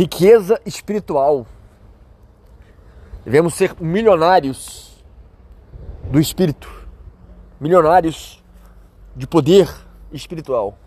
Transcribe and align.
riqueza 0.00 0.58
espiritual. 0.64 1.46
Devemos 3.22 3.52
ser 3.52 3.76
milionários 3.78 5.04
do 6.10 6.18
espírito, 6.18 6.72
milionários 7.60 8.42
de 9.14 9.26
poder 9.26 9.68
espiritual. 10.10 10.78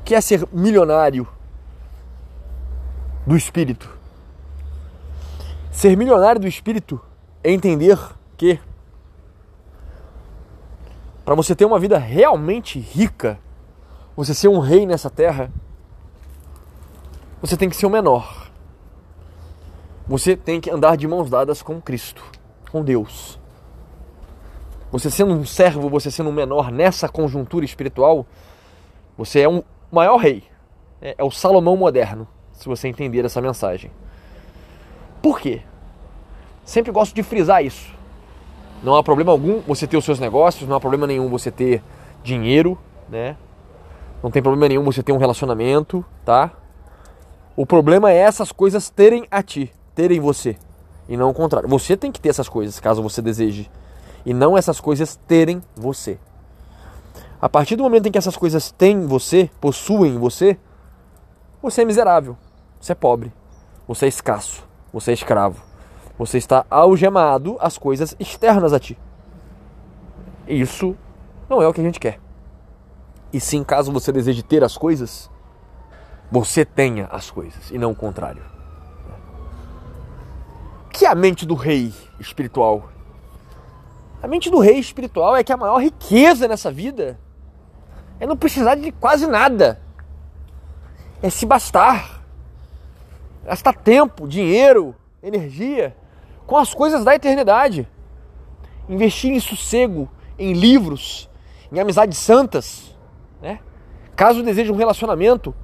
O 0.00 0.04
que 0.04 0.16
é 0.16 0.20
ser 0.20 0.48
milionário 0.52 1.28
do 3.24 3.36
espírito? 3.36 3.88
Ser 5.70 5.96
milionário 5.96 6.40
do 6.40 6.48
espírito 6.48 7.00
é 7.44 7.52
entender 7.52 7.96
que 8.36 8.58
para 11.24 11.36
você 11.36 11.54
ter 11.54 11.66
uma 11.66 11.78
vida 11.78 11.98
realmente 11.98 12.80
rica, 12.80 13.38
você 14.16 14.34
ser 14.34 14.48
um 14.48 14.58
rei 14.58 14.84
nessa 14.84 15.08
terra, 15.08 15.52
você 17.46 17.56
tem 17.56 17.68
que 17.68 17.76
ser 17.76 17.86
o 17.86 17.90
menor. 17.90 18.50
Você 20.08 20.36
tem 20.36 20.60
que 20.60 20.70
andar 20.70 20.96
de 20.96 21.06
mãos 21.06 21.30
dadas 21.30 21.62
com 21.62 21.80
Cristo, 21.80 22.24
com 22.70 22.82
Deus. 22.82 23.38
Você 24.90 25.10
sendo 25.10 25.32
um 25.32 25.44
servo, 25.44 25.88
você 25.88 26.10
sendo 26.10 26.30
um 26.30 26.32
menor 26.32 26.70
nessa 26.70 27.08
conjuntura 27.08 27.64
espiritual, 27.64 28.26
você 29.16 29.40
é 29.40 29.48
um 29.48 29.62
maior 29.90 30.16
rei. 30.16 30.44
É, 31.00 31.14
é 31.18 31.24
o 31.24 31.30
Salomão 31.30 31.76
moderno, 31.76 32.26
se 32.52 32.66
você 32.66 32.88
entender 32.88 33.24
essa 33.24 33.40
mensagem. 33.40 33.90
Por 35.22 35.40
quê? 35.40 35.62
Sempre 36.64 36.90
gosto 36.90 37.14
de 37.14 37.22
frisar 37.22 37.64
isso. 37.64 37.94
Não 38.82 38.94
há 38.96 39.02
problema 39.02 39.32
algum 39.32 39.60
você 39.60 39.86
ter 39.86 39.96
os 39.96 40.04
seus 40.04 40.18
negócios, 40.18 40.68
não 40.68 40.76
há 40.76 40.80
problema 40.80 41.06
nenhum 41.06 41.28
você 41.28 41.50
ter 41.50 41.82
dinheiro, 42.22 42.78
né? 43.08 43.36
Não 44.22 44.30
tem 44.30 44.42
problema 44.42 44.68
nenhum 44.68 44.84
você 44.84 45.02
ter 45.02 45.12
um 45.12 45.18
relacionamento, 45.18 46.04
tá? 46.24 46.52
O 47.56 47.64
problema 47.64 48.12
é 48.12 48.16
essas 48.16 48.52
coisas 48.52 48.90
terem 48.90 49.26
a 49.30 49.42
ti 49.42 49.72
terem 49.96 50.20
você 50.20 50.56
e 51.08 51.16
não 51.16 51.30
o 51.30 51.34
contrário. 51.34 51.68
Você 51.68 51.96
tem 51.96 52.12
que 52.12 52.20
ter 52.20 52.28
essas 52.28 52.48
coisas 52.48 52.78
caso 52.78 53.02
você 53.02 53.22
deseje 53.22 53.70
e 54.24 54.34
não 54.34 54.56
essas 54.56 54.78
coisas 54.78 55.16
terem 55.26 55.62
você. 55.74 56.18
A 57.40 57.48
partir 57.48 57.76
do 57.76 57.82
momento 57.82 58.06
em 58.06 58.12
que 58.12 58.18
essas 58.18 58.36
coisas 58.36 58.70
têm 58.70 59.06
você, 59.06 59.50
possuem 59.60 60.18
você, 60.18 60.58
você 61.62 61.82
é 61.82 61.84
miserável, 61.84 62.36
você 62.78 62.92
é 62.92 62.94
pobre, 62.94 63.32
você 63.88 64.04
é 64.04 64.08
escasso, 64.08 64.64
você 64.92 65.10
é 65.12 65.14
escravo. 65.14 65.64
Você 66.18 66.38
está 66.38 66.64
algemado 66.70 67.56
às 67.60 67.76
coisas 67.76 68.16
externas 68.18 68.72
a 68.72 68.80
ti. 68.80 68.98
Isso 70.48 70.96
não 71.48 71.60
é 71.60 71.68
o 71.68 71.74
que 71.74 71.80
a 71.80 71.84
gente 71.84 72.00
quer. 72.00 72.18
E 73.32 73.38
sim, 73.38 73.62
caso 73.62 73.92
você 73.92 74.10
deseje 74.10 74.42
ter 74.42 74.64
as 74.64 74.78
coisas, 74.78 75.30
você 76.30 76.64
tenha 76.64 77.06
as 77.06 77.30
coisas 77.30 77.70
e 77.70 77.78
não 77.78 77.92
o 77.92 77.96
contrário 77.96 78.56
que 80.96 81.04
é 81.04 81.08
a 81.10 81.14
mente 81.14 81.44
do 81.44 81.54
rei 81.54 81.92
espiritual? 82.18 82.88
A 84.22 84.26
mente 84.26 84.50
do 84.50 84.58
rei 84.58 84.78
espiritual 84.78 85.36
é 85.36 85.44
que 85.44 85.52
a 85.52 85.56
maior 85.56 85.76
riqueza 85.76 86.48
nessa 86.48 86.70
vida 86.70 87.20
é 88.18 88.26
não 88.26 88.34
precisar 88.34 88.76
de 88.76 88.90
quase 88.92 89.26
nada. 89.26 89.78
É 91.22 91.28
se 91.28 91.44
bastar. 91.44 92.22
Gastar 93.44 93.74
tempo, 93.74 94.26
dinheiro, 94.26 94.94
energia 95.22 95.94
com 96.46 96.56
as 96.56 96.72
coisas 96.72 97.04
da 97.04 97.14
eternidade. 97.14 97.86
Investir 98.88 99.32
em 99.32 99.40
sossego, 99.40 100.08
em 100.38 100.54
livros, 100.54 101.28
em 101.70 101.78
amizades 101.78 102.16
santas. 102.16 102.96
Né? 103.42 103.60
Caso 104.16 104.42
deseje 104.42 104.72
um 104.72 104.76
relacionamento, 104.76 105.54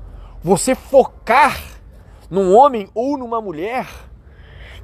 você 0.43 0.75
focar 0.75 1.61
num 2.31 2.55
homem 2.55 2.89
ou 2.95 3.17
numa 3.17 3.41
mulher 3.41 3.89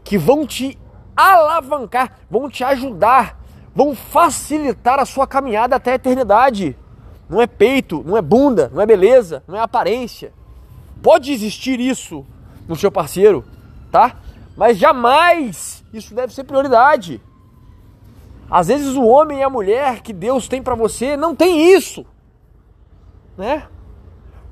que 0.04 0.16
vão 0.16 0.46
te 0.46 0.78
alavancar, 1.16 2.18
vão 2.30 2.48
te 2.48 2.62
ajudar, 2.62 3.40
vão 3.74 3.94
facilitar 3.94 5.00
a 5.00 5.04
sua 5.04 5.26
caminhada 5.26 5.76
até 5.76 5.92
a 5.92 5.96
eternidade. 5.96 6.76
Não 7.28 7.42
é 7.42 7.46
peito, 7.46 8.02
não 8.06 8.16
é 8.16 8.22
bunda, 8.22 8.70
não 8.72 8.80
é 8.80 8.86
beleza, 8.86 9.42
não 9.46 9.56
é 9.56 9.60
aparência. 9.60 10.32
Pode 11.02 11.32
existir 11.32 11.80
isso 11.80 12.24
no 12.66 12.76
seu 12.76 12.90
parceiro, 12.90 13.44
tá? 13.90 14.16
Mas 14.56 14.78
jamais 14.78 15.84
isso 15.92 16.14
deve 16.14 16.34
ser 16.34 16.44
prioridade. 16.44 17.20
Às 18.50 18.68
vezes 18.68 18.94
o 18.94 19.04
homem 19.04 19.40
e 19.40 19.42
a 19.42 19.50
mulher 19.50 20.00
que 20.00 20.12
Deus 20.12 20.48
tem 20.48 20.62
para 20.62 20.74
você 20.74 21.16
não 21.16 21.34
tem 21.34 21.74
isso, 21.74 22.06
né? 23.36 23.68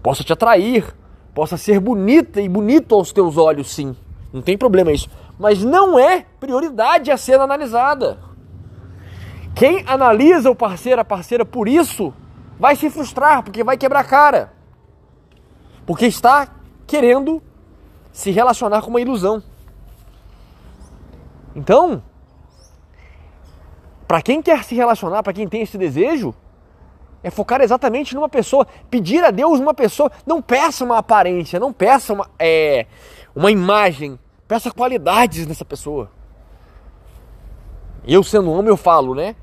Possa 0.07 0.23
te 0.23 0.33
atrair, 0.33 0.95
possa 1.35 1.57
ser 1.57 1.81
bonita 1.81 2.41
e 2.41 2.49
bonito 2.49 2.95
aos 2.95 3.11
teus 3.11 3.37
olhos, 3.37 3.75
sim. 3.75 3.97
Não 4.33 4.41
tem 4.41 4.57
problema 4.57 4.93
isso 4.93 5.09
mas 5.39 5.63
não 5.63 5.99
é 5.99 6.25
prioridade 6.41 7.11
a 7.11 7.17
ser 7.17 7.39
analisada. 7.41 8.19
Quem 9.55 9.85
analisa 9.87 10.51
o 10.51 10.55
parceiro, 10.55 11.01
a 11.01 11.05
parceira 11.05 11.45
por 11.45 11.69
isso, 11.69 12.13
vai 12.59 12.77
se 12.77 12.91
frustrar, 12.91 13.43
porque 13.43 13.65
vai 13.65 13.77
quebrar 13.77 14.05
cara. 14.05 14.53
Porque 15.87 16.07
está 16.07 16.49
querendo 16.87 17.43
se 18.13 18.31
relacionar 18.31 18.83
com 18.83 18.91
uma 18.91 19.01
ilusão. 19.01 19.43
Então, 21.55 22.03
para 24.07 24.21
quem 24.21 24.43
quer 24.43 24.63
se 24.63 24.75
relacionar, 24.75 25.23
para 25.23 25.33
quem 25.33 25.49
tem 25.49 25.63
esse 25.63 25.79
desejo, 25.79 26.35
é 27.27 27.31
focar 27.31 27.61
exatamente 27.61 28.15
numa 28.15 28.29
pessoa, 28.29 28.67
pedir 28.89 29.25
a 29.25 29.31
Deus 29.31 29.59
uma 29.59 29.75
pessoa. 29.75 30.11
Não 30.25 30.41
peça 30.41 30.85
uma 30.85 30.99
aparência, 30.99 31.59
não 31.59 31.73
peça 31.73 32.13
uma, 32.13 32.31
é, 32.39 32.87
uma 33.35 33.51
imagem 33.51 34.19
Peça 34.49 34.71
qualidades 34.71 35.45
nessa 35.45 35.65
pessoa. 35.65 36.09
Eu 38.07 38.23
sendo 38.23 38.53
homem, 38.53 38.69
eu 38.69 38.77
falo, 38.77 39.13
né? 39.13 39.35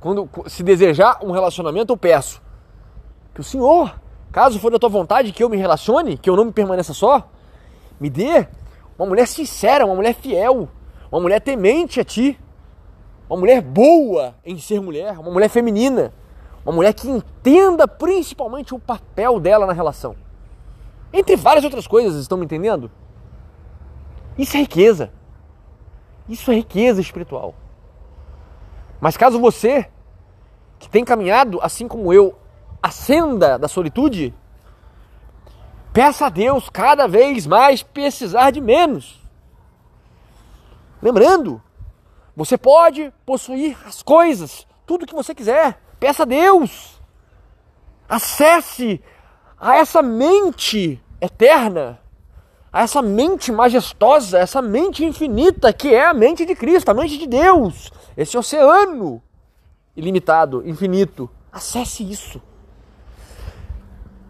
Quando 0.00 0.28
se 0.46 0.62
desejar 0.62 1.18
um 1.22 1.32
relacionamento, 1.32 1.92
eu 1.92 1.96
peço 1.96 2.40
que 3.34 3.40
o 3.40 3.44
Senhor, 3.44 3.98
caso 4.30 4.60
for 4.60 4.70
da 4.70 4.78
tua 4.78 4.88
vontade 4.88 5.32
que 5.32 5.42
eu 5.42 5.48
me 5.48 5.56
relacione, 5.56 6.16
que 6.16 6.30
eu 6.30 6.36
não 6.36 6.44
me 6.44 6.52
permaneça 6.52 6.94
só, 6.94 7.28
me 7.98 8.08
dê 8.08 8.46
uma 8.96 9.06
mulher 9.06 9.26
sincera, 9.26 9.84
uma 9.84 9.96
mulher 9.96 10.14
fiel, 10.14 10.68
uma 11.10 11.20
mulher 11.20 11.40
temente 11.40 11.98
a 11.98 12.04
ti, 12.04 12.38
uma 13.28 13.38
mulher 13.38 13.60
boa 13.60 14.36
em 14.44 14.58
ser 14.58 14.80
mulher, 14.80 15.18
uma 15.18 15.30
mulher 15.30 15.48
feminina, 15.48 16.12
uma 16.64 16.74
mulher 16.74 16.92
que 16.92 17.08
entenda 17.08 17.88
principalmente 17.88 18.74
o 18.74 18.78
papel 18.78 19.40
dela 19.40 19.66
na 19.66 19.72
relação. 19.72 20.16
Entre 21.12 21.36
várias 21.36 21.64
outras 21.64 21.86
coisas, 21.86 22.20
estão 22.20 22.38
me 22.38 22.44
entendendo? 22.44 22.90
Isso 24.38 24.56
é 24.56 24.60
riqueza. 24.60 25.12
Isso 26.28 26.50
é 26.50 26.54
riqueza 26.54 27.00
espiritual. 27.00 27.54
Mas 29.00 29.16
caso 29.16 29.40
você, 29.40 29.88
que 30.78 30.88
tem 30.88 31.04
caminhado, 31.04 31.58
assim 31.60 31.88
como 31.88 32.12
eu, 32.12 32.38
a 32.80 32.90
senda 32.90 33.58
da 33.58 33.66
solitude, 33.68 34.32
peça 35.92 36.26
a 36.26 36.28
Deus 36.28 36.70
cada 36.70 37.08
vez 37.08 37.46
mais 37.46 37.82
precisar 37.82 38.52
de 38.52 38.60
menos. 38.60 39.20
Lembrando, 41.02 41.60
você 42.36 42.56
pode 42.56 43.12
possuir 43.26 43.76
as 43.84 44.02
coisas, 44.02 44.66
tudo 44.86 45.06
que 45.06 45.14
você 45.14 45.34
quiser. 45.34 45.81
Peça 46.02 46.24
a 46.24 46.26
Deus. 46.26 47.00
Acesse 48.08 49.00
a 49.56 49.76
essa 49.76 50.02
mente 50.02 51.00
eterna 51.20 52.00
a 52.72 52.82
essa 52.82 53.00
mente 53.00 53.52
majestosa, 53.52 54.38
essa 54.38 54.60
mente 54.60 55.04
infinita 55.04 55.72
que 55.72 55.94
é 55.94 56.06
a 56.06 56.14
mente 56.14 56.44
de 56.44 56.56
Cristo, 56.56 56.88
a 56.88 56.94
mente 56.94 57.18
de 57.18 57.26
Deus, 57.28 57.92
esse 58.16 58.36
oceano 58.36 59.22
ilimitado, 59.94 60.66
infinito. 60.66 61.30
Acesse 61.52 62.02
isso. 62.02 62.42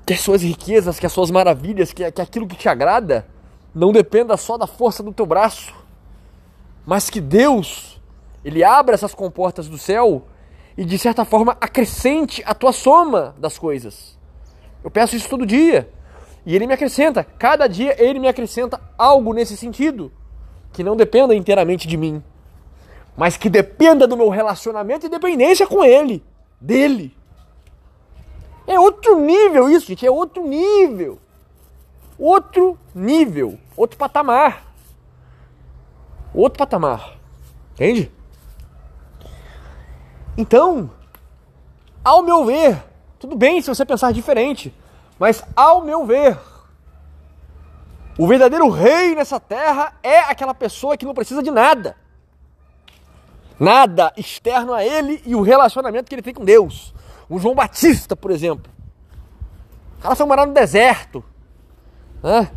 Que 0.04 0.12
as 0.12 0.20
suas 0.20 0.42
riquezas, 0.42 0.98
que 0.98 1.06
as 1.06 1.12
suas 1.12 1.30
maravilhas, 1.30 1.90
que, 1.90 2.10
que 2.10 2.20
aquilo 2.20 2.48
que 2.48 2.56
te 2.56 2.68
agrada 2.68 3.26
não 3.74 3.92
dependa 3.92 4.36
só 4.36 4.58
da 4.58 4.66
força 4.66 5.02
do 5.02 5.12
teu 5.12 5.24
braço, 5.24 5.72
mas 6.84 7.08
que 7.08 7.20
Deus, 7.20 7.98
Ele 8.44 8.62
abra 8.62 8.94
essas 8.94 9.14
comportas 9.14 9.68
do 9.68 9.78
céu 9.78 10.26
e 10.76 10.84
de 10.84 10.98
certa 10.98 11.24
forma 11.24 11.56
acrescente 11.60 12.42
a 12.46 12.54
tua 12.54 12.72
soma 12.72 13.34
das 13.38 13.58
coisas. 13.58 14.18
Eu 14.82 14.90
peço 14.90 15.16
isso 15.16 15.28
todo 15.28 15.46
dia. 15.46 15.88
E 16.44 16.56
ele 16.56 16.66
me 16.66 16.74
acrescenta, 16.74 17.24
cada 17.38 17.68
dia 17.68 17.94
ele 18.02 18.18
me 18.18 18.26
acrescenta 18.26 18.80
algo 18.98 19.32
nesse 19.32 19.56
sentido, 19.56 20.10
que 20.72 20.82
não 20.82 20.96
dependa 20.96 21.34
inteiramente 21.36 21.86
de 21.86 21.96
mim, 21.96 22.22
mas 23.16 23.36
que 23.36 23.48
dependa 23.48 24.08
do 24.08 24.16
meu 24.16 24.28
relacionamento 24.28 25.06
e 25.06 25.08
dependência 25.08 25.68
com 25.68 25.84
ele, 25.84 26.24
dele. 26.60 27.16
É 28.66 28.78
outro 28.78 29.20
nível 29.20 29.70
isso, 29.70 29.86
gente, 29.86 30.04
é 30.04 30.10
outro 30.10 30.44
nível. 30.44 31.18
Outro 32.18 32.78
nível, 32.94 33.58
outro 33.76 33.96
patamar. 33.96 34.72
Outro 36.34 36.58
patamar. 36.58 37.18
Entende? 37.74 38.10
Então, 40.36 40.90
ao 42.04 42.22
meu 42.22 42.44
ver, 42.44 42.82
tudo 43.18 43.36
bem 43.36 43.60
se 43.60 43.68
você 43.68 43.84
pensar 43.84 44.12
diferente. 44.12 44.74
Mas, 45.18 45.44
ao 45.54 45.82
meu 45.82 46.04
ver, 46.06 46.38
O 48.18 48.26
verdadeiro 48.26 48.68
rei 48.68 49.14
nessa 49.14 49.40
terra 49.40 49.94
é 50.02 50.18
aquela 50.20 50.54
pessoa 50.54 50.96
que 50.96 51.06
não 51.06 51.14
precisa 51.14 51.42
de 51.42 51.50
nada. 51.50 51.96
Nada 53.58 54.12
externo 54.16 54.74
a 54.74 54.84
ele 54.84 55.22
e 55.24 55.34
o 55.34 55.40
relacionamento 55.40 56.08
que 56.08 56.14
ele 56.14 56.22
tem 56.22 56.34
com 56.34 56.44
Deus. 56.44 56.92
O 57.28 57.38
João 57.38 57.54
Batista, 57.54 58.14
por 58.14 58.30
exemplo. 58.30 58.70
O 59.98 60.02
cara 60.02 60.14
foi 60.14 60.26
morar 60.26 60.46
no 60.46 60.52
deserto. 60.52 61.24
Né? 62.22 62.50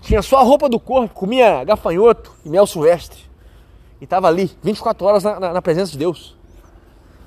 Tinha 0.00 0.22
só 0.22 0.38
a 0.38 0.42
roupa 0.42 0.68
do 0.68 0.80
corpo, 0.80 1.14
comia 1.14 1.62
gafanhoto 1.64 2.32
e 2.44 2.48
mel 2.48 2.66
silvestre. 2.66 3.28
E 4.00 4.04
estava 4.04 4.28
ali, 4.28 4.50
24 4.62 5.06
horas 5.06 5.24
na, 5.24 5.38
na, 5.38 5.52
na 5.52 5.62
presença 5.62 5.92
de 5.92 5.98
Deus. 5.98 6.36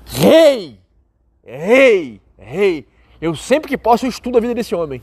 Rei! 0.05 0.79
Rei! 1.43 2.21
Rei! 2.37 2.87
Eu 3.21 3.35
sempre 3.35 3.69
que 3.69 3.77
posso 3.77 4.05
eu 4.05 4.09
estudo 4.09 4.37
a 4.37 4.41
vida 4.41 4.53
desse 4.53 4.75
homem. 4.75 5.01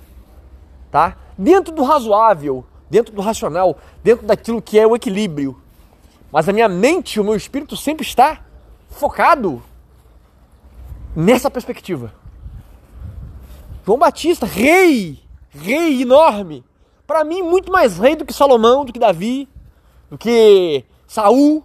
Tá? 0.90 1.16
Dentro 1.38 1.74
do 1.74 1.82
razoável, 1.82 2.64
dentro 2.88 3.14
do 3.14 3.22
racional, 3.22 3.78
dentro 4.02 4.26
daquilo 4.26 4.60
que 4.60 4.78
é 4.78 4.86
o 4.86 4.94
equilíbrio. 4.94 5.60
Mas 6.30 6.48
a 6.48 6.52
minha 6.52 6.68
mente, 6.68 7.18
o 7.18 7.24
meu 7.24 7.34
espírito 7.34 7.76
sempre 7.76 8.06
está 8.06 8.40
focado 8.90 9.62
nessa 11.14 11.50
perspectiva. 11.50 12.12
João 13.84 13.98
Batista, 13.98 14.46
rei, 14.46 15.20
rei 15.50 16.02
enorme. 16.02 16.64
Para 17.06 17.24
mim, 17.24 17.42
muito 17.42 17.72
mais 17.72 17.98
rei 17.98 18.14
do 18.14 18.24
que 18.24 18.32
Salomão, 18.32 18.84
do 18.84 18.92
que 18.92 18.98
Davi, 18.98 19.48
do 20.10 20.18
que 20.18 20.84
Saul, 21.06 21.64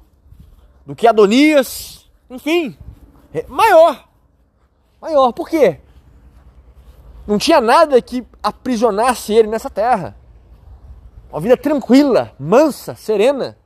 do 0.86 0.96
que 0.96 1.06
Adonias, 1.06 2.10
enfim, 2.30 2.78
maior. 3.48 4.08
Maior. 5.02 5.32
Por 5.34 5.50
quê? 5.50 5.80
Não 7.28 7.38
tinha 7.38 7.60
nada 7.60 8.02
que 8.02 8.26
aprisionasse 8.42 9.34
ele 9.34 9.48
nessa 9.48 9.70
terra. 9.70 10.16
Uma 11.32 11.42
vida 11.42 11.58
tranquila, 11.58 12.34
mansa, 12.40 12.96
serena, 12.96 13.58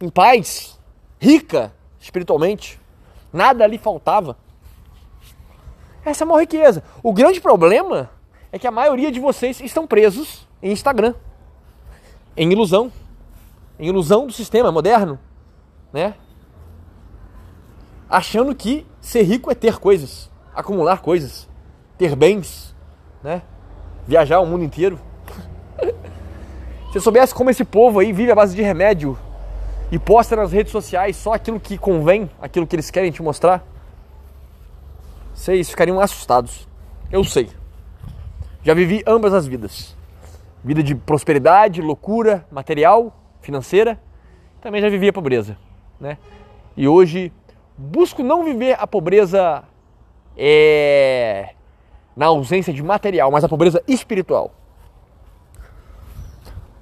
em 0.00 0.08
paz, 0.08 0.78
rica 1.18 1.72
espiritualmente. 1.98 2.80
Nada 3.32 3.64
ali 3.64 3.78
faltava. 3.78 4.36
Essa 6.04 6.24
é 6.24 6.24
a 6.24 6.28
maior 6.28 6.40
riqueza. 6.40 6.82
O 7.02 7.12
grande 7.12 7.40
problema 7.40 8.10
é 8.50 8.58
que 8.58 8.66
a 8.66 8.70
maioria 8.70 9.12
de 9.12 9.20
vocês 9.20 9.60
estão 9.60 9.86
presos 9.86 10.46
em 10.62 10.72
Instagram, 10.72 11.14
em 12.36 12.50
ilusão, 12.50 12.92
em 13.78 13.86
ilusão 13.86 14.26
do 14.26 14.32
sistema 14.32 14.72
moderno, 14.72 15.18
né? 15.92 16.14
Achando 18.10 18.54
que 18.56 18.84
ser 19.00 19.22
rico 19.22 19.52
é 19.52 19.54
ter 19.54 19.78
coisas, 19.78 20.28
acumular 20.52 21.00
coisas, 21.00 21.48
ter 21.96 22.16
bens, 22.16 22.74
né? 23.22 23.40
Viajar 24.04 24.40
o 24.40 24.46
mundo 24.46 24.64
inteiro. 24.64 24.98
Se 26.90 26.98
eu 26.98 27.00
soubesse 27.00 27.32
como 27.32 27.50
esse 27.50 27.64
povo 27.64 28.00
aí 28.00 28.12
vive 28.12 28.32
à 28.32 28.34
base 28.34 28.56
de 28.56 28.62
remédio 28.62 29.16
e 29.92 29.98
posta 29.98 30.34
nas 30.34 30.50
redes 30.50 30.72
sociais 30.72 31.16
só 31.16 31.34
aquilo 31.34 31.60
que 31.60 31.78
convém, 31.78 32.28
aquilo 32.42 32.66
que 32.66 32.74
eles 32.74 32.90
querem 32.90 33.12
te 33.12 33.22
mostrar, 33.22 33.64
vocês 35.32 35.70
ficariam 35.70 36.00
assustados. 36.00 36.68
Eu 37.12 37.22
sei. 37.22 37.48
Já 38.64 38.74
vivi 38.74 39.04
ambas 39.06 39.32
as 39.32 39.46
vidas. 39.46 39.96
Vida 40.64 40.82
de 40.82 40.96
prosperidade, 40.96 41.80
loucura, 41.80 42.44
material, 42.50 43.16
financeira. 43.40 44.00
Também 44.60 44.82
já 44.82 44.88
vivi 44.88 45.08
a 45.08 45.12
pobreza, 45.12 45.56
né? 45.98 46.18
E 46.76 46.86
hoje 46.88 47.32
busco 47.80 48.22
não 48.22 48.44
viver 48.44 48.76
a 48.78 48.86
pobreza 48.86 49.64
é, 50.36 51.54
na 52.14 52.26
ausência 52.26 52.74
de 52.74 52.82
material, 52.82 53.30
mas 53.30 53.42
a 53.42 53.48
pobreza 53.48 53.82
espiritual. 53.88 54.52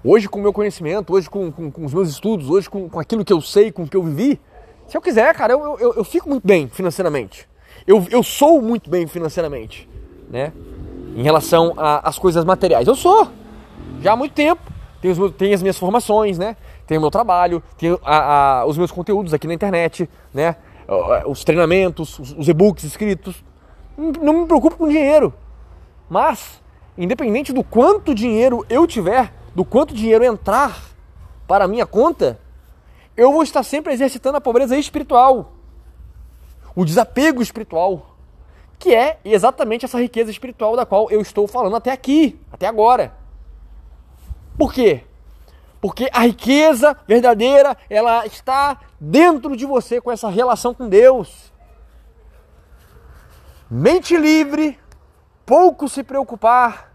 Hoje, 0.02 0.28
com 0.28 0.40
o 0.40 0.42
meu 0.42 0.52
conhecimento, 0.52 1.12
hoje 1.12 1.30
com, 1.30 1.52
com, 1.52 1.70
com 1.70 1.84
os 1.84 1.94
meus 1.94 2.08
estudos, 2.08 2.50
hoje 2.50 2.68
com, 2.68 2.88
com, 2.88 2.98
aquilo 2.98 3.24
que 3.24 3.32
eu 3.32 3.40
sei, 3.40 3.70
com 3.70 3.84
o 3.84 3.88
que 3.88 3.96
eu 3.96 4.02
vivi, 4.02 4.40
se 4.88 4.96
eu 4.96 5.00
quiser, 5.00 5.32
cara, 5.34 5.52
eu, 5.52 5.78
eu, 5.78 5.94
eu 5.94 6.04
fico 6.04 6.28
muito 6.28 6.46
bem 6.46 6.68
financeiramente. 6.68 7.48
Eu, 7.86 8.04
eu 8.10 8.22
sou 8.22 8.60
muito 8.60 8.90
bem 8.90 9.06
financeiramente, 9.06 9.88
né? 10.28 10.52
Em 11.14 11.22
relação 11.22 11.74
às 11.76 12.18
coisas 12.18 12.44
materiais. 12.44 12.86
Eu 12.88 12.94
sou, 12.94 13.28
já 14.00 14.12
há 14.12 14.16
muito 14.16 14.32
tempo. 14.32 14.62
Tenho, 15.00 15.12
os, 15.12 15.34
tenho 15.34 15.54
as 15.54 15.62
minhas 15.62 15.78
formações, 15.78 16.38
né? 16.38 16.56
Tenho 16.86 17.00
o 17.00 17.02
meu 17.02 17.10
trabalho, 17.10 17.62
tenho 17.76 18.00
a, 18.04 18.60
a, 18.60 18.66
os 18.66 18.76
meus 18.76 18.90
conteúdos 18.90 19.32
aqui 19.34 19.46
na 19.46 19.54
internet, 19.54 20.08
né? 20.32 20.56
Os 21.26 21.44
treinamentos, 21.44 22.18
os, 22.18 22.48
e-books 22.48 22.84
escritos. 22.84 23.44
Não 23.96 24.40
me 24.40 24.46
preocupo 24.46 24.76
com 24.76 24.88
dinheiro. 24.88 25.34
Mas, 26.08 26.62
independente 26.96 27.52
do 27.52 27.62
quanto 27.62 28.14
dinheiro 28.14 28.64
eu 28.70 28.86
tiver, 28.86 29.32
do 29.54 29.64
quanto 29.64 29.92
dinheiro 29.92 30.24
entrar 30.24 30.82
para 31.46 31.66
a 31.66 31.68
minha 31.68 31.84
conta, 31.84 32.40
eu 33.16 33.32
vou 33.32 33.42
estar 33.42 33.62
sempre 33.62 33.92
exercitando 33.92 34.38
a 34.38 34.40
pobreza 34.40 34.76
espiritual, 34.76 35.52
o 36.74 36.84
desapego 36.84 37.42
espiritual, 37.42 38.16
que 38.78 38.94
é 38.94 39.18
exatamente 39.24 39.84
essa 39.84 40.00
riqueza 40.00 40.30
espiritual 40.30 40.76
da 40.76 40.86
qual 40.86 41.10
eu 41.10 41.20
estou 41.20 41.48
falando 41.48 41.76
até 41.76 41.90
aqui, 41.90 42.40
até 42.52 42.66
agora. 42.66 43.12
Por 44.56 44.72
quê? 44.72 45.02
Porque 45.80 46.08
a 46.12 46.22
riqueza 46.22 46.96
verdadeira, 47.06 47.76
ela 47.88 48.26
está 48.26 48.80
dentro 49.00 49.56
de 49.56 49.64
você 49.64 50.00
com 50.00 50.10
essa 50.10 50.28
relação 50.28 50.74
com 50.74 50.88
Deus. 50.88 51.52
Mente 53.70 54.16
livre, 54.16 54.78
pouco 55.46 55.88
se 55.88 56.02
preocupar, 56.02 56.92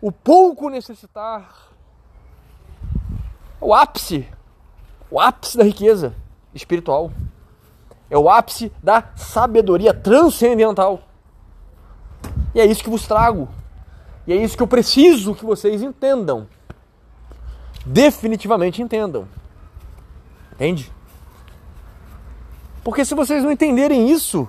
o 0.00 0.10
pouco 0.10 0.70
necessitar, 0.70 1.68
o 3.60 3.74
ápice, 3.74 4.26
o 5.10 5.20
ápice 5.20 5.58
da 5.58 5.64
riqueza 5.64 6.14
espiritual. 6.54 7.12
É 8.08 8.16
o 8.16 8.28
ápice 8.28 8.72
da 8.82 9.10
sabedoria 9.14 9.94
transcendental. 9.94 11.00
E 12.54 12.60
é 12.60 12.66
isso 12.66 12.84
que 12.84 12.90
vos 12.90 13.06
trago. 13.06 13.48
E 14.26 14.32
é 14.32 14.36
isso 14.36 14.56
que 14.56 14.62
eu 14.62 14.66
preciso 14.66 15.34
que 15.34 15.44
vocês 15.44 15.82
entendam. 15.82 16.46
Definitivamente 17.84 18.80
entendam. 18.82 19.28
Entende? 20.52 20.92
Porque 22.84 23.04
se 23.04 23.14
vocês 23.14 23.42
não 23.42 23.50
entenderem 23.50 24.10
isso, 24.10 24.48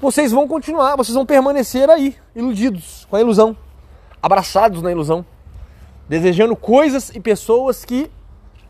vocês 0.00 0.32
vão 0.32 0.46
continuar, 0.48 0.96
vocês 0.96 1.14
vão 1.14 1.26
permanecer 1.26 1.88
aí, 1.88 2.16
iludidos, 2.34 3.06
com 3.08 3.16
a 3.16 3.20
ilusão, 3.20 3.56
abraçados 4.22 4.82
na 4.82 4.90
ilusão 4.90 5.24
desejando 6.12 6.54
coisas 6.54 7.08
e 7.08 7.20
pessoas 7.20 7.86
que 7.86 8.10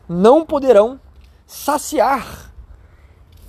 não 0.07 0.45
poderão 0.45 0.97
saciar 1.45 2.53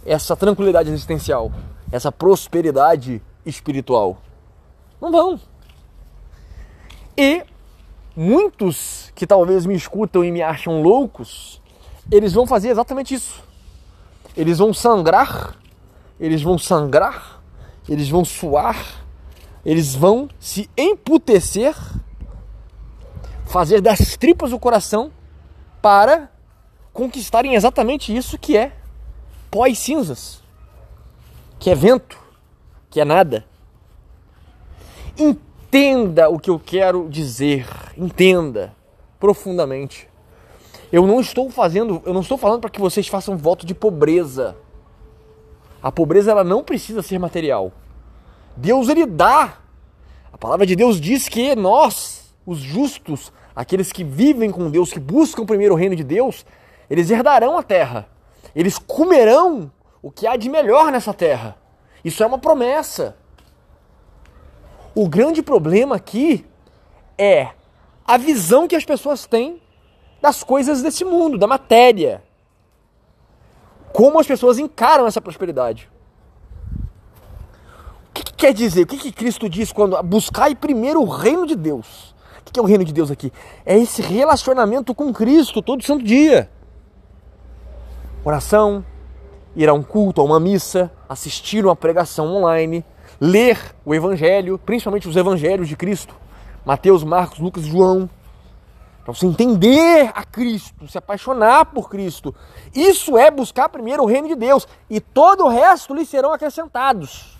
essa 0.04 0.36
tranquilidade 0.36 0.90
existencial, 0.90 1.52
essa 1.92 2.10
prosperidade 2.10 3.22
espiritual. 3.46 4.18
Não 5.00 5.12
vão. 5.12 5.40
E 7.16 7.44
muitos 8.16 9.12
que 9.14 9.26
talvez 9.26 9.66
me 9.66 9.74
escutam 9.74 10.24
e 10.24 10.30
me 10.30 10.42
acham 10.42 10.82
loucos, 10.82 11.60
eles 12.10 12.32
vão 12.32 12.46
fazer 12.46 12.68
exatamente 12.68 13.14
isso. 13.14 13.42
Eles 14.36 14.58
vão 14.58 14.72
sangrar, 14.74 15.56
eles 16.18 16.42
vão 16.42 16.58
sangrar, 16.58 17.40
eles 17.88 18.08
vão 18.08 18.24
suar, 18.24 19.04
eles 19.64 19.94
vão 19.94 20.28
se 20.38 20.68
emputecer 20.76 21.74
fazer 23.46 23.80
das 23.80 24.16
tripas 24.16 24.52
o 24.52 24.58
coração 24.58 25.12
para 25.80 26.30
conquistarem 26.92 27.54
exatamente 27.54 28.14
isso 28.14 28.38
que 28.38 28.56
é 28.56 28.72
pós-cinzas, 29.50 30.42
que 31.58 31.70
é 31.70 31.74
vento, 31.74 32.18
que 32.90 33.00
é 33.00 33.04
nada. 33.04 33.44
Entenda 35.74 36.28
o 36.28 36.38
que 36.38 36.48
eu 36.48 36.60
quero 36.64 37.08
dizer, 37.08 37.66
entenda 37.98 38.72
profundamente. 39.18 40.08
Eu 40.92 41.04
não 41.04 41.20
estou 41.20 41.50
fazendo, 41.50 42.00
eu 42.06 42.14
não 42.14 42.20
estou 42.20 42.38
falando 42.38 42.60
para 42.60 42.70
que 42.70 42.80
vocês 42.80 43.08
façam 43.08 43.36
voto 43.36 43.66
de 43.66 43.74
pobreza. 43.74 44.56
A 45.82 45.90
pobreza 45.90 46.30
ela 46.30 46.44
não 46.44 46.62
precisa 46.62 47.02
ser 47.02 47.18
material. 47.18 47.72
Deus 48.56 48.88
ele 48.88 49.04
dá. 49.04 49.58
A 50.32 50.38
palavra 50.38 50.64
de 50.64 50.76
Deus 50.76 51.00
diz 51.00 51.28
que 51.28 51.56
nós 51.56 52.32
os 52.46 52.58
justos, 52.58 53.32
aqueles 53.52 53.90
que 53.90 54.04
vivem 54.04 54.52
com 54.52 54.70
Deus, 54.70 54.92
que 54.92 55.00
buscam 55.00 55.44
primeiro 55.44 55.74
o 55.74 55.76
reino 55.76 55.96
de 55.96 56.04
Deus, 56.04 56.46
eles 56.88 57.10
herdarão 57.10 57.58
a 57.58 57.64
terra. 57.64 58.08
Eles 58.54 58.78
comerão 58.78 59.72
o 60.00 60.08
que 60.08 60.24
há 60.24 60.36
de 60.36 60.48
melhor 60.48 60.92
nessa 60.92 61.12
terra. 61.12 61.56
Isso 62.04 62.22
é 62.22 62.26
uma 62.26 62.38
promessa. 62.38 63.16
O 64.94 65.08
grande 65.08 65.42
problema 65.42 65.96
aqui 65.96 66.46
é 67.18 67.50
a 68.06 68.16
visão 68.16 68.68
que 68.68 68.76
as 68.76 68.84
pessoas 68.84 69.26
têm 69.26 69.60
das 70.22 70.44
coisas 70.44 70.82
desse 70.82 71.04
mundo, 71.04 71.36
da 71.36 71.46
matéria. 71.46 72.22
Como 73.92 74.18
as 74.20 74.26
pessoas 74.26 74.58
encaram 74.58 75.06
essa 75.06 75.20
prosperidade. 75.20 75.90
O 78.10 78.12
que, 78.14 78.22
que 78.22 78.32
quer 78.34 78.54
dizer? 78.54 78.82
O 78.82 78.86
que, 78.86 78.98
que 78.98 79.12
Cristo 79.12 79.48
diz 79.48 79.72
quando 79.72 80.00
buscai 80.02 80.54
primeiro 80.54 81.02
o 81.02 81.08
reino 81.08 81.46
de 81.46 81.56
Deus? 81.56 82.14
O 82.40 82.52
que 82.52 82.60
é 82.60 82.62
o 82.62 82.66
reino 82.66 82.84
de 82.84 82.92
Deus 82.92 83.10
aqui? 83.10 83.32
É 83.66 83.76
esse 83.76 84.00
relacionamento 84.00 84.94
com 84.94 85.12
Cristo 85.12 85.60
todo 85.60 85.82
santo 85.82 86.04
dia. 86.04 86.48
Oração, 88.24 88.84
ir 89.56 89.68
a 89.68 89.72
um 89.72 89.82
culto, 89.82 90.20
a 90.20 90.24
uma 90.24 90.38
missa, 90.38 90.90
assistir 91.08 91.64
uma 91.64 91.74
pregação 91.74 92.26
online, 92.26 92.84
ler 93.20 93.58
o 93.84 93.94
Evangelho, 93.94 94.58
principalmente 94.58 95.08
os 95.08 95.16
Evangelhos 95.16 95.68
de 95.68 95.76
Cristo, 95.76 96.14
Mateus, 96.64 97.04
Marcos, 97.04 97.38
Lucas, 97.38 97.64
João, 97.64 98.08
para 99.04 99.12
você 99.12 99.26
entender 99.26 100.10
a 100.14 100.24
Cristo, 100.24 100.88
se 100.88 100.96
apaixonar 100.96 101.66
por 101.66 101.90
Cristo. 101.90 102.34
Isso 102.74 103.18
é 103.18 103.30
buscar 103.30 103.68
primeiro 103.68 104.02
o 104.02 104.06
reino 104.06 104.28
de 104.28 104.34
Deus. 104.34 104.66
E 104.88 104.98
todo 104.98 105.44
o 105.44 105.48
resto 105.48 105.94
lhe 105.94 106.06
serão 106.06 106.32
acrescentados. 106.32 107.38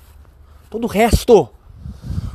Todo 0.69 0.85
o 0.85 0.89
resto, 0.89 1.49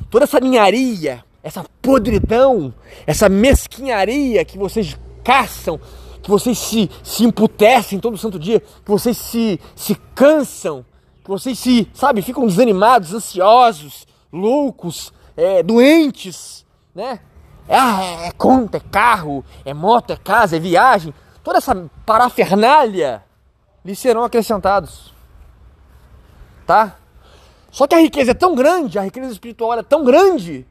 toda 0.09 0.23
essa 0.23 0.39
ninharia, 0.39 1.23
essa 1.43 1.63
podridão, 1.79 2.73
essa 3.05 3.29
mesquinharia 3.29 4.43
que 4.43 4.57
vocês 4.57 4.97
caçam, 5.23 5.79
que 6.23 6.29
vocês 6.29 6.57
se, 6.57 6.89
se 7.03 7.23
emputecem 7.23 7.99
todo 7.99 8.17
santo 8.17 8.39
dia, 8.39 8.59
que 8.59 8.89
vocês 8.89 9.15
se, 9.15 9.59
se 9.75 9.93
cansam, 10.15 10.83
vocês 11.29 11.59
se, 11.59 11.87
sabe, 11.93 12.23
ficam 12.23 12.47
desanimados, 12.47 13.13
ansiosos, 13.13 14.07
loucos, 14.33 15.13
é, 15.37 15.61
doentes, 15.61 16.65
né? 16.93 17.19
É, 17.67 18.27
é, 18.27 18.31
conta, 18.31 18.77
é 18.77 18.79
carro, 18.79 19.45
é 19.63 19.71
moto, 19.71 20.11
é 20.11 20.17
casa, 20.17 20.55
é 20.55 20.59
viagem, 20.59 21.13
toda 21.43 21.59
essa 21.59 21.87
parafernália 22.03 23.23
lhes 23.85 23.99
serão 23.99 24.23
acrescentados. 24.23 25.13
Tá? 26.65 26.95
Só 27.69 27.85
que 27.85 27.93
a 27.93 27.99
riqueza 27.99 28.31
é 28.31 28.33
tão 28.33 28.55
grande, 28.55 28.97
a 28.97 29.03
riqueza 29.03 29.31
espiritual 29.31 29.77
é 29.77 29.83
tão 29.83 30.03
grande, 30.03 30.65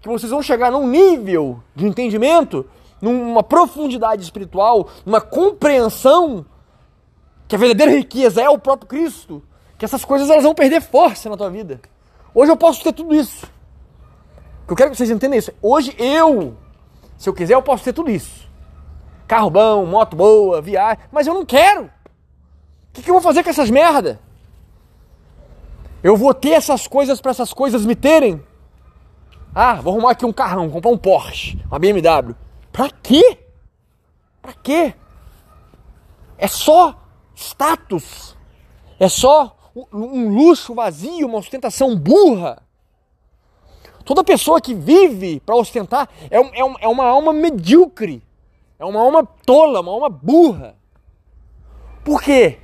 que 0.00 0.08
vocês 0.08 0.30
vão 0.30 0.42
chegar 0.42 0.72
num 0.72 0.86
nível 0.86 1.62
de 1.76 1.86
entendimento, 1.86 2.64
numa 2.98 3.42
profundidade 3.42 4.22
espiritual, 4.22 4.88
numa 5.04 5.20
compreensão 5.20 6.46
que 7.46 7.54
a 7.54 7.58
verdadeira 7.58 7.92
riqueza 7.92 8.40
é 8.40 8.48
o 8.48 8.58
próprio 8.58 8.88
Cristo, 8.88 9.42
que 9.78 9.84
essas 9.84 10.04
coisas 10.04 10.28
elas 10.28 10.42
vão 10.42 10.54
perder 10.54 10.82
força 10.82 11.30
na 11.30 11.36
tua 11.36 11.48
vida. 11.48 11.80
Hoje 12.34 12.50
eu 12.50 12.56
posso 12.56 12.82
ter 12.82 12.92
tudo 12.92 13.14
isso. 13.14 13.46
Eu 14.66 14.76
quero 14.76 14.90
que 14.90 14.96
vocês 14.96 15.10
entendam 15.10 15.38
isso. 15.38 15.52
Hoje 15.62 15.94
eu, 15.96 16.56
se 17.16 17.28
eu 17.28 17.32
quiser, 17.32 17.54
eu 17.54 17.62
posso 17.62 17.84
ter 17.84 17.92
tudo 17.92 18.10
isso. 18.10 18.48
Carro 19.26 19.48
bom, 19.48 19.86
moto 19.86 20.16
boa, 20.16 20.60
viagem, 20.60 20.98
mas 21.12 21.26
eu 21.26 21.34
não 21.34 21.46
quero. 21.46 21.84
O 21.84 21.90
que, 22.92 23.02
que 23.02 23.10
eu 23.10 23.14
vou 23.14 23.22
fazer 23.22 23.44
com 23.44 23.50
essas 23.50 23.70
merda? 23.70 24.20
Eu 26.02 26.16
vou 26.16 26.34
ter 26.34 26.50
essas 26.50 26.86
coisas 26.86 27.20
para 27.20 27.30
essas 27.30 27.52
coisas 27.52 27.86
me 27.86 27.94
terem? 27.94 28.42
Ah, 29.54 29.74
vou 29.74 29.92
arrumar 29.92 30.12
aqui 30.12 30.24
um 30.24 30.32
carrão, 30.32 30.70
comprar 30.70 30.90
um 30.90 30.98
Porsche, 30.98 31.62
uma 31.66 31.78
BMW. 31.78 32.34
Pra 32.72 32.90
quê? 32.90 33.38
Pra 34.42 34.52
quê? 34.52 34.94
É 36.36 36.46
só 36.46 36.94
status. 37.34 38.36
É 39.00 39.08
só 39.08 39.57
um 39.92 40.34
luxo 40.34 40.74
vazio, 40.74 41.26
uma 41.26 41.38
ostentação 41.38 41.96
burra. 41.96 42.62
Toda 44.04 44.24
pessoa 44.24 44.60
que 44.60 44.74
vive 44.74 45.40
para 45.40 45.54
ostentar 45.54 46.08
é, 46.30 46.38
é, 46.38 46.74
é 46.80 46.88
uma 46.88 47.04
alma 47.04 47.32
medíocre. 47.32 48.22
É 48.78 48.84
uma 48.84 49.00
alma 49.00 49.26
tola, 49.44 49.80
uma 49.80 49.92
alma 49.92 50.08
burra. 50.08 50.76
Por 52.04 52.22
quê? 52.22 52.58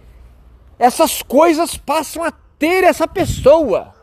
Essas 0.79 1.23
coisas 1.23 1.77
passam 1.77 2.23
a 2.23 2.33
ter 2.59 2.85
essa 2.85 3.07
pessoa. 3.07 3.95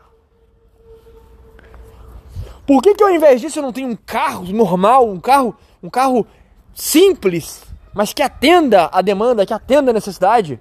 Por 2.66 2.80
que, 2.80 2.94
que 2.94 3.02
ao 3.02 3.10
invés 3.10 3.40
disso 3.40 3.58
eu 3.58 3.62
não 3.62 3.72
tenho 3.72 3.88
um 3.88 3.96
carro 3.96 4.44
normal, 4.52 5.08
um 5.08 5.18
carro, 5.18 5.56
um 5.82 5.90
carro 5.90 6.26
simples, 6.72 7.64
mas 7.92 8.12
que 8.12 8.22
atenda 8.22 8.88
a 8.92 9.02
demanda, 9.02 9.44
que 9.44 9.52
atenda 9.52 9.90
a 9.90 9.94
necessidade? 9.94 10.60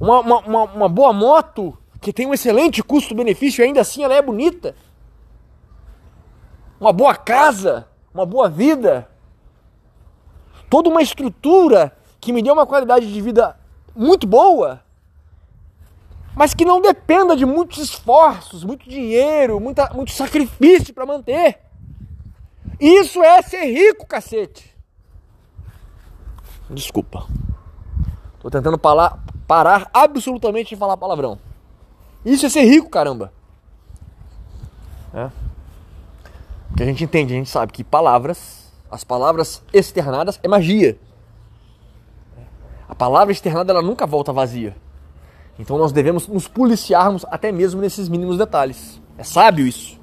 Uma, 0.00 0.20
uma, 0.20 0.38
uma, 0.40 0.64
uma 0.64 0.88
boa 0.88 1.12
moto 1.12 1.76
que 2.00 2.12
tem 2.12 2.26
um 2.26 2.34
excelente 2.34 2.82
custo-benefício 2.82 3.64
ainda 3.64 3.80
assim 3.80 4.02
ela 4.02 4.14
é 4.14 4.22
bonita. 4.22 4.74
Uma 6.80 6.92
boa 6.92 7.14
casa, 7.14 7.88
uma 8.12 8.26
boa 8.26 8.48
vida. 8.48 9.08
Toda 10.68 10.88
uma 10.88 11.02
estrutura 11.02 11.96
que 12.20 12.32
me 12.32 12.42
deu 12.42 12.52
uma 12.52 12.66
qualidade 12.66 13.12
de 13.12 13.20
vida 13.20 13.58
muito 13.94 14.26
boa 14.26 14.84
mas 16.34 16.52
que 16.52 16.64
não 16.64 16.80
dependa 16.80 17.36
de 17.36 17.46
muitos 17.46 17.78
esforços, 17.78 18.64
muito 18.64 18.88
dinheiro, 18.88 19.60
muita, 19.60 19.90
muito 19.94 20.10
sacrifício 20.10 20.92
para 20.92 21.06
manter. 21.06 21.60
Isso 22.80 23.22
é 23.22 23.40
ser 23.40 23.64
rico, 23.66 24.06
cacete. 24.06 24.74
Desculpa. 26.68 27.26
Tô 28.44 28.50
tentando 28.50 28.76
parar, 28.76 29.24
parar 29.48 29.88
absolutamente 29.90 30.68
de 30.68 30.76
falar 30.76 30.98
palavrão. 30.98 31.38
Isso 32.22 32.44
é 32.44 32.50
ser 32.50 32.64
rico, 32.64 32.90
caramba. 32.90 33.32
É. 35.14 35.30
Porque 36.68 36.82
a 36.82 36.86
gente 36.86 37.02
entende, 37.02 37.32
a 37.32 37.36
gente 37.38 37.48
sabe 37.48 37.72
que 37.72 37.82
palavras, 37.82 38.70
as 38.90 39.02
palavras 39.02 39.62
externadas 39.72 40.38
é 40.42 40.46
magia. 40.46 40.98
A 42.86 42.94
palavra 42.94 43.32
externada 43.32 43.72
ela 43.72 43.80
nunca 43.80 44.06
volta 44.06 44.30
vazia. 44.30 44.76
Então 45.58 45.78
nós 45.78 45.90
devemos 45.90 46.28
nos 46.28 46.46
policiarmos 46.46 47.24
até 47.30 47.50
mesmo 47.50 47.80
nesses 47.80 48.10
mínimos 48.10 48.36
detalhes. 48.36 49.00
É 49.16 49.24
sábio 49.24 49.66
isso. 49.66 49.98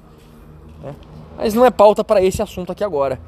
Né? 0.82 0.96
Mas 1.36 1.54
não 1.54 1.64
é 1.64 1.70
pauta 1.70 2.02
para 2.02 2.20
esse 2.20 2.42
assunto 2.42 2.72
aqui 2.72 2.82
agora. 2.82 3.20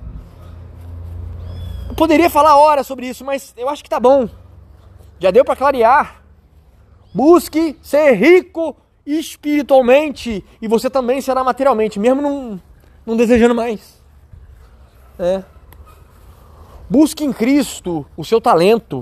Eu 1.89 1.95
poderia 1.95 2.29
falar 2.29 2.57
horas 2.57 2.85
sobre 2.85 3.07
isso, 3.07 3.25
mas 3.25 3.55
eu 3.57 3.69
acho 3.69 3.85
que 3.85 3.89
tá 3.89 4.01
bom. 4.01 4.29
Já 5.25 5.31
deu 5.31 5.43
para 5.43 5.57
clarear. 5.57 6.23
Busque 7.15 7.79
ser 7.81 8.13
rico 8.13 8.77
espiritualmente 9.07 10.45
e 10.61 10.69
você 10.69 10.91
também 10.91 11.19
será 11.23 11.43
materialmente, 11.43 11.99
mesmo 11.99 12.21
não, 12.21 12.61
não 13.07 13.17
desejando 13.17 13.55
mais. 13.55 14.03
É. 15.19 15.43
Busque 16.91 17.25
em 17.25 17.33
Cristo 17.33 18.05
o 18.15 18.23
seu 18.23 18.39
talento. 18.39 18.99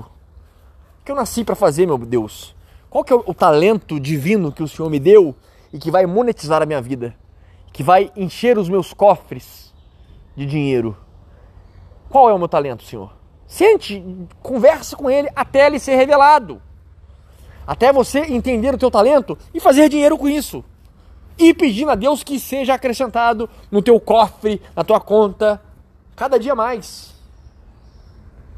O 1.01 1.03
que 1.03 1.11
eu 1.11 1.15
nasci 1.17 1.43
para 1.43 1.55
fazer, 1.55 1.85
meu 1.85 1.97
Deus? 1.97 2.55
Qual 2.89 3.03
que 3.03 3.11
é 3.11 3.15
o 3.17 3.33
talento 3.33 3.99
divino 3.99 4.49
que 4.49 4.63
o 4.63 4.67
Senhor 4.69 4.89
me 4.89 4.99
deu 4.99 5.35
e 5.73 5.77
que 5.77 5.91
vai 5.91 6.05
monetizar 6.05 6.61
a 6.61 6.65
minha 6.65 6.81
vida? 6.81 7.13
Que 7.73 7.83
vai 7.83 8.09
encher 8.15 8.57
os 8.57 8.69
meus 8.69 8.93
cofres 8.93 9.73
de 10.37 10.45
dinheiro? 10.45 10.95
Qual 12.09 12.29
é 12.29 12.33
o 12.33 12.37
meu 12.37 12.47
talento, 12.47 12.83
Senhor? 12.83 13.22
Sente, 13.53 14.03
converse 14.41 14.95
com 14.95 15.11
ele 15.11 15.29
até 15.35 15.67
ele 15.67 15.77
ser 15.77 15.95
revelado. 15.95 16.59
Até 17.67 17.93
você 17.93 18.21
entender 18.21 18.73
o 18.73 18.79
teu 18.79 18.89
talento 18.89 19.37
e 19.53 19.59
fazer 19.59 19.89
dinheiro 19.89 20.17
com 20.17 20.27
isso. 20.27 20.65
E 21.37 21.53
pedindo 21.53 21.91
a 21.91 21.95
Deus 21.95 22.23
que 22.23 22.39
seja 22.39 22.73
acrescentado 22.73 23.47
no 23.69 23.79
teu 23.79 23.99
cofre, 23.99 24.59
na 24.75 24.83
tua 24.83 24.99
conta, 24.99 25.61
cada 26.15 26.39
dia 26.39 26.55
mais. 26.55 27.13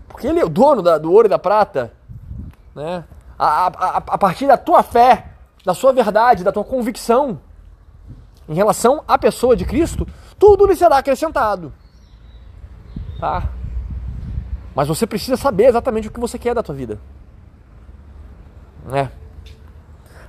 Porque 0.07 0.27
ele 0.27 0.39
é 0.39 0.45
o 0.45 0.49
dono 0.49 0.81
da, 0.81 0.97
do 0.97 1.11
ouro 1.11 1.27
e 1.27 1.29
da 1.29 1.37
prata, 1.37 1.91
né? 2.73 3.03
a, 3.37 3.67
a, 3.67 3.97
a 3.97 4.17
partir 4.17 4.47
da 4.47 4.55
tua 4.55 4.81
fé, 4.81 5.25
da 5.65 5.73
sua 5.73 5.91
verdade, 5.91 6.41
da 6.41 6.53
tua 6.53 6.63
convicção 6.63 7.41
em 8.47 8.53
relação 8.53 9.03
à 9.05 9.17
pessoa 9.17 9.57
de 9.57 9.65
Cristo, 9.65 10.07
tudo 10.39 10.65
lhe 10.65 10.73
será 10.73 10.99
acrescentado. 10.99 11.73
Tá? 13.19 13.49
Mas 14.75 14.87
você 14.87 15.07
precisa 15.07 15.37
saber 15.37 15.65
exatamente 15.65 16.07
o 16.07 16.11
que 16.11 16.19
você 16.19 16.37
quer 16.37 16.53
da 16.53 16.61
tua 16.61 16.75
vida. 16.75 16.99
É. 18.93 19.09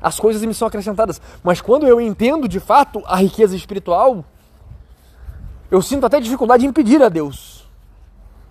As 0.01 0.19
coisas 0.19 0.43
me 0.43 0.55
são 0.55 0.69
acrescentadas, 0.69 1.21
mas 1.43 1.61
quando 1.61 1.87
eu 1.87 2.01
entendo 2.01 2.49
de 2.49 2.61
fato 2.61 3.03
a 3.07 3.17
riqueza 3.17 3.57
espiritual, 3.57 4.25
eu 5.71 5.83
sinto 5.83 6.07
até 6.07 6.21
dificuldade 6.21 6.65
em 6.65 6.73
pedir 6.73 7.03
a 7.03 7.09
Deus. 7.09 7.69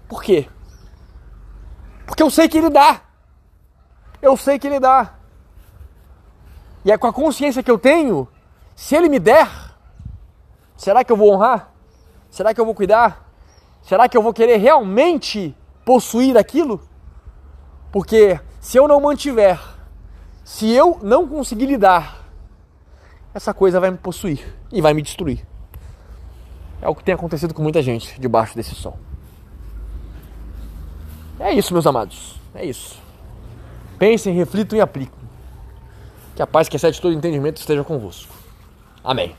Por 0.07 0.21
quê? 0.21 0.47
Porque 2.05 2.21
eu 2.21 2.29
sei 2.29 2.49
que 2.49 2.57
Ele 2.57 2.69
dá 2.69 3.05
eu 4.25 4.35
sei 4.35 4.57
que 4.57 4.67
Ele 4.67 4.79
dá. 4.79 5.13
E 6.83 6.91
é 6.91 6.97
com 6.97 7.07
a 7.07 7.13
consciência 7.13 7.63
que 7.63 7.71
eu 7.71 7.77
tenho, 7.77 8.27
se 8.75 8.95
Ele 8.95 9.09
me 9.09 9.19
der, 9.19 9.47
será 10.75 11.03
que 11.03 11.11
eu 11.11 11.17
vou 11.17 11.31
honrar? 11.31 11.71
Será 12.29 12.53
que 12.53 12.59
eu 12.59 12.65
vou 12.65 12.75
cuidar? 12.75 13.29
Será 13.81 14.09
que 14.09 14.17
eu 14.17 14.21
vou 14.21 14.33
querer 14.33 14.57
realmente 14.57 15.55
possuir 15.86 16.36
aquilo? 16.36 16.82
Porque 17.92 18.39
se 18.60 18.77
eu 18.77 18.88
não 18.88 19.00
mantiver, 19.00 19.58
se 20.44 20.70
eu 20.70 21.00
não 21.01 21.27
conseguir 21.27 21.68
lidar, 21.68 22.27
essa 23.34 23.54
coisa 23.54 23.80
vai 23.80 23.92
me 23.92 23.98
possuir 23.98 24.44
e 24.72 24.82
vai 24.82 24.94
me 24.94 25.01
destruir. 25.01 25.46
É 26.82 26.89
o 26.89 26.96
que 26.96 27.04
tem 27.04 27.15
acontecido 27.15 27.54
com 27.54 27.62
muita 27.62 27.82
gente 27.82 28.20
debaixo 28.20 28.56
desse 28.56 28.75
sol. 28.75 28.98
É 31.39 31.54
isso, 31.54 31.74
meus 31.74 31.88
amados. 31.88 32.39
É 32.54 32.65
isso. 32.65 33.00
Pensem, 33.98 34.34
reflitam 34.34 34.77
e 34.77 34.82
apliquem. 34.82 35.20
Que 36.36 36.42
a 36.42 36.48
paz 36.48 36.68
que 36.68 36.75
excede 36.75 37.00
todo 37.00 37.13
entendimento 37.13 37.58
esteja 37.58 37.84
convosco. 37.84 38.34
Amém. 39.04 39.36